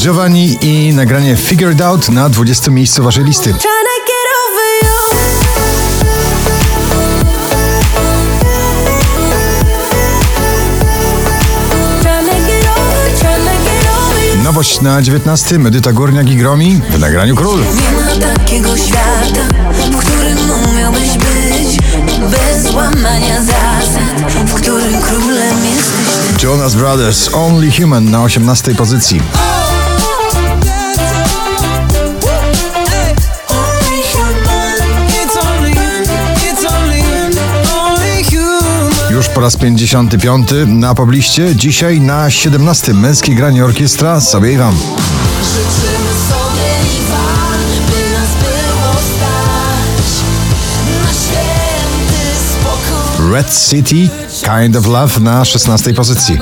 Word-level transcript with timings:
Giovanni 0.00 0.58
i 0.62 0.94
nagranie 0.94 1.36
Figured 1.36 1.80
Out 1.80 2.08
na 2.08 2.28
20 2.28 2.70
miejscu 2.70 3.02
waszej 3.02 3.24
listy. 3.24 3.54
Nowość 14.44 14.80
na 14.80 15.02
19. 15.02 15.58
Medyta 15.58 15.92
Górniak 15.92 16.30
i 16.30 16.36
Gromi 16.36 16.80
w 16.90 16.98
nagraniu 16.98 17.36
Król. 17.36 17.60
Nie 17.60 18.20
ma 18.20 18.34
takiego 18.34 18.76
świata, 18.76 19.48
w 19.72 19.96
którym 19.96 20.38
umiałbyś 20.70 21.10
być 21.10 21.78
Bez 22.30 22.74
łamania 22.74 23.42
zasad, 23.42 24.32
w 24.46 24.54
którym 24.54 25.00
królem 25.00 25.64
jesteś 25.64 26.42
Jonas 26.42 26.74
Brothers 26.74 27.34
Only 27.34 27.70
Human 27.72 28.10
na 28.10 28.22
18 28.22 28.74
pozycji. 28.74 29.20
Już 39.20 39.28
po 39.28 39.40
raz 39.40 39.56
55 39.56 40.48
na 40.66 40.94
pobliście, 40.94 41.56
dzisiaj 41.56 42.00
na 42.00 42.30
17 42.30 42.94
męskie 42.94 43.34
granie 43.34 43.64
orkiestra 43.64 44.20
sobie 44.20 44.52
i 44.52 44.56
wam. 44.56 44.76
Życzymy 45.42 46.10
sobie 46.28 46.96
i 46.96 47.10
wam, 47.10 47.86
by 47.86 48.12
nas 48.12 48.30
było 48.36 48.92
stać 48.92 50.24
Na 50.86 51.12
święty 51.12 52.36
spokój 52.50 53.32
Red 53.32 53.68
City 53.70 54.08
Kind 54.44 54.76
of 54.76 54.86
Love 54.86 55.20
na 55.20 55.44
16 55.44 55.94
pozycji. 55.94 56.38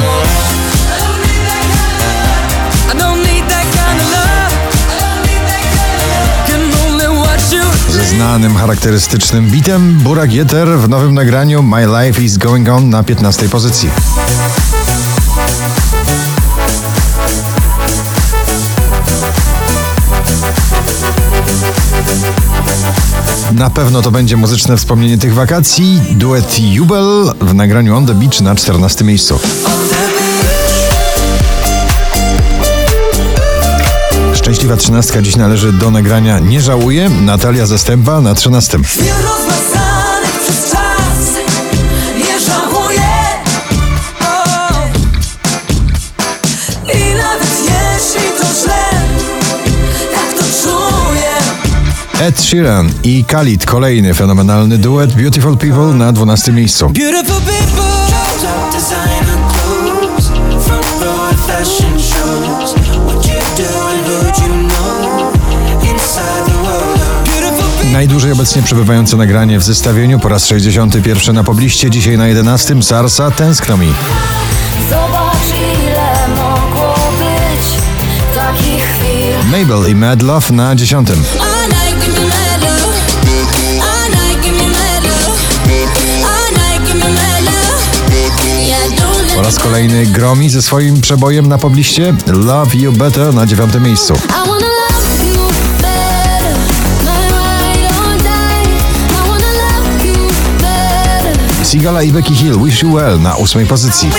Znanym 8.08 8.56
charakterystycznym 8.56 9.50
bitem 9.50 9.98
Burak 9.98 10.32
Jeter 10.32 10.68
w 10.68 10.88
nowym 10.88 11.14
nagraniu 11.14 11.62
My 11.62 11.86
Life 11.86 12.22
is 12.22 12.38
Going 12.38 12.68
On 12.68 12.90
na 12.90 13.02
15 13.02 13.48
pozycji. 13.48 13.90
Na 23.52 23.70
pewno 23.70 24.02
to 24.02 24.10
będzie 24.10 24.36
muzyczne 24.36 24.76
wspomnienie 24.76 25.18
tych 25.18 25.34
wakacji. 25.34 26.00
Duet 26.10 26.58
Jubel 26.60 27.32
w 27.40 27.54
nagraniu 27.54 27.96
On 27.96 28.06
the 28.06 28.14
Beach 28.14 28.40
na 28.40 28.54
14 28.54 29.04
miejscu. 29.04 29.40
Szczęśliwa 34.48 34.76
trzynastka 34.76 35.22
dziś 35.22 35.36
należy 35.36 35.72
do 35.72 35.90
nagrania 35.90 36.38
Nie 36.38 36.60
żałuję. 36.60 37.10
Natalia 37.10 37.66
Zastępa 37.66 38.20
na 38.20 38.34
13. 38.34 38.78
Chwil 38.78 39.04
rozmazanych 39.04 40.40
przez 40.42 40.70
czas 40.70 41.18
Nie 42.18 42.40
żałuję 42.40 43.10
o. 44.20 44.44
I 46.94 47.14
nawet 47.14 47.50
jeśli 47.60 48.30
to 48.38 48.44
źle 48.62 48.84
Tak 50.14 50.44
Ed 52.20 52.40
Sheeran 52.40 52.90
i 53.02 53.24
Khalid, 53.24 53.66
kolejny 53.66 54.14
fenomenalny 54.14 54.78
duet 54.78 55.14
Beautiful 55.14 55.56
People 55.56 55.94
na 55.94 56.12
12 56.12 56.52
miejscu. 56.52 56.92
Najdłużej 67.98 68.32
obecnie 68.32 68.62
przebywające 68.62 69.16
nagranie 69.16 69.58
w 69.58 69.62
zestawieniu 69.62 70.18
po 70.18 70.28
raz 70.28 70.46
61 70.46 71.34
na 71.34 71.44
pobliście, 71.44 71.90
dzisiaj 71.90 72.18
na 72.18 72.28
11 72.28 72.82
Sarsa 72.82 73.30
Tęskno 73.30 73.76
mi. 73.76 73.92
Mabel 79.50 79.90
i 79.90 79.94
Mad 79.94 80.22
Love 80.22 80.52
na 80.52 80.76
10. 80.76 81.10
All 81.10 81.16
night 81.16 82.04
give 82.04 82.20
me 82.20 82.26
mad 82.26 82.62
love 82.62 82.96
All 83.82 84.10
night 84.10 84.44
give 84.44 84.56
me 84.56 84.68
mad 84.68 85.04
love 85.04 85.40
All 86.24 86.52
night 86.52 86.92
give 86.92 87.04
me 87.04 87.10
mad 87.14 87.44
love 87.44 88.66
Yeah, 88.66 89.00
don't 89.00 89.26
let 89.26 89.36
Po 89.36 89.42
raz 89.42 89.58
kolejny 89.58 90.06
Gromi 90.06 90.50
ze 90.50 90.62
swoim 90.62 91.00
przebojem 91.00 91.46
na 91.46 91.58
pobliście 91.58 92.14
Love 92.26 92.76
You 92.76 92.92
Better 92.92 93.34
na 93.34 93.46
9 93.46 93.74
miejscu. 93.80 94.14
Sigala 101.68 102.02
i 102.02 102.12
Becky 102.12 102.34
Hill 102.34 102.58
Wish 102.64 102.82
You 102.82 102.92
Well 102.92 103.20
na 103.20 103.36
8 103.36 103.66
pozycji. 103.66 104.10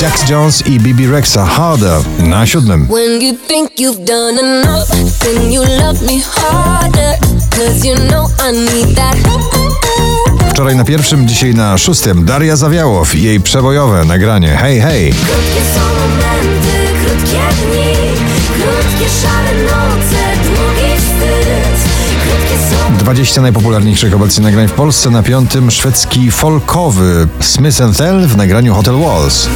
Jax 0.00 0.30
Jones 0.30 0.62
i 0.66 0.80
Bibi 0.80 1.06
Rexa 1.06 1.44
Harder 1.44 2.00
na 2.18 2.46
7. 2.46 2.86
When 2.90 3.22
you 3.22 3.34
think 3.48 3.80
you've 3.80 4.04
done 4.04 4.38
enough, 4.40 4.88
then 5.18 5.52
you 5.52 5.62
love 5.62 6.06
me 6.06 6.20
harder. 6.20 7.18
Cause 7.50 7.88
you 7.88 7.96
know 7.96 8.28
I 8.48 8.52
need 8.52 8.96
that. 8.96 9.16
Wczoraj 10.50 10.76
na 10.76 10.84
pierwszym, 10.84 11.28
dzisiaj 11.28 11.54
na 11.54 11.78
szóstym 11.78 12.24
Daria 12.24 12.56
Zawiałow 12.56 13.14
i 13.14 13.22
jej 13.22 13.40
przebojowe 13.40 14.04
nagranie 14.04 14.48
Hej 14.48 14.80
Hej. 14.80 15.14
20 23.04 23.42
najpopularniejszych 23.42 24.14
obecnie 24.14 24.44
nagrań 24.44 24.68
w 24.68 24.72
Polsce. 24.72 25.10
Na 25.10 25.22
piątym 25.22 25.70
szwedzki 25.70 26.30
folkowy 26.30 27.28
Smith 27.40 27.78
Tell 27.96 28.26
w 28.28 28.36
nagraniu 28.36 28.74
Hotel 28.74 28.98
Walls. 28.98 29.48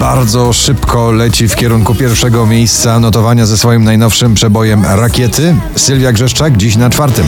Bardzo 0.00 0.52
szybko 0.52 1.12
leci 1.12 1.48
w 1.48 1.56
kierunku 1.56 1.94
pierwszego 1.94 2.46
miejsca 2.46 3.00
notowania 3.00 3.46
ze 3.46 3.58
swoim 3.58 3.84
najnowszym 3.84 4.34
przebojem 4.34 4.84
Rakiety. 4.84 5.56
Sylwia 5.76 6.12
Grzeszczak 6.12 6.56
dziś 6.56 6.76
na 6.76 6.90
czwartym. 6.90 7.26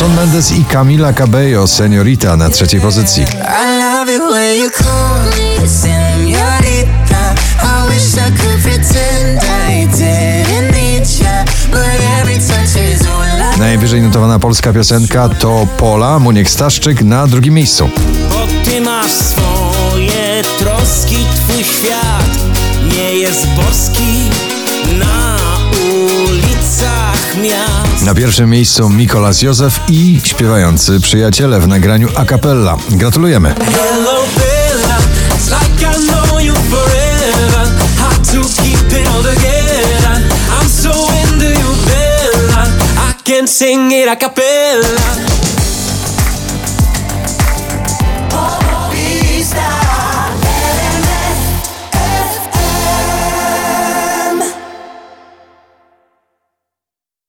Shawn 0.00 0.14
Mendes 0.14 0.52
i 0.52 0.64
Camila 0.64 1.12
Cabello 1.12 1.66
Seniorita 1.66 2.36
na 2.36 2.50
trzeciej 2.50 2.80
pozycji. 2.80 3.22
I 3.22 3.78
love 3.78 4.12
it 4.16 4.22
when 4.32 4.56
you 4.56 4.70
call 4.70 5.20
me 5.26 5.68
señorita. 5.68 7.34
I 7.62 7.88
wish 7.88 8.14
I 8.14 8.30
could 8.30 8.62
pretend 8.62 9.40
I 9.68 9.86
didn't 9.86 10.72
need 10.72 11.20
ya, 11.20 11.44
but 11.70 12.00
every 12.20 12.34
touch 12.34 12.92
is 12.94 13.06
all 13.06 13.54
I 13.56 13.58
Najwyżej 13.58 14.02
notowana 14.02 14.38
polska 14.38 14.72
piosenka 14.72 15.28
to 15.28 15.66
Pola, 15.76 16.18
Muniek 16.18 16.50
Staszczyk 16.50 17.02
na 17.02 17.26
drugim 17.26 17.54
miejscu. 17.54 17.90
Bo 18.30 18.70
ty 18.70 18.80
masz 18.80 19.12
swoje 19.12 20.42
troski, 20.58 21.16
twój 21.34 21.64
świat 21.64 22.38
nie 22.96 23.14
jest 23.14 23.46
boski 23.46 24.19
Na 28.04 28.14
pierwszym 28.14 28.50
miejscu 28.50 28.90
Mikolas 28.90 29.42
Józef 29.42 29.80
i 29.88 30.20
śpiewający 30.24 31.00
przyjaciele 31.00 31.60
w 31.60 31.68
nagraniu 31.68 32.08
a 32.16 32.24
cappella. 32.24 32.76
Gratulujemy. 32.90 33.54
Hello 33.54 34.20